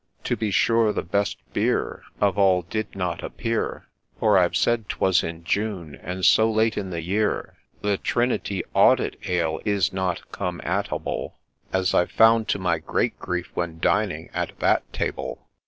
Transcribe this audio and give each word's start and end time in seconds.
To 0.23 0.35
be 0.35 0.49
sure 0.49 0.91
the 0.91 1.03
best 1.03 1.37
beer 1.53 2.01
Of 2.19 2.35
all 2.35 2.63
did 2.63 2.95
not 2.95 3.23
appear; 3.23 3.85
For 4.19 4.35
I've 4.35 4.55
said 4.55 4.89
'twas 4.89 5.21
in 5.21 5.43
June, 5.43 5.93
and 5.93 6.25
so 6.25 6.49
late 6.51 6.75
in 6.75 6.89
the 6.89 7.03
year 7.03 7.53
The' 7.83 7.97
Trinity 7.99 8.63
Audit 8.73 9.17
Ale' 9.29 9.59
is 9.77 9.93
not 9.93 10.31
come 10.31 10.59
at 10.63 10.91
able,— 10.91 11.37
As 11.71 11.93
I've 11.93 12.11
found 12.11 12.47
to 12.47 12.57
my 12.57 12.79
great 12.79 13.19
grief 13.19 13.51
when 13.53 13.79
dining 13.79 14.31
at 14.33 14.57
that 14.57 14.91
table. 14.91 15.47